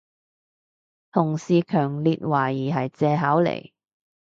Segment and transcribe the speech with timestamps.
[1.11, 3.69] 同事強烈懷疑係藉口嚟